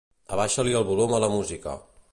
[0.37, 1.77] Abaixa-li el volum a la música.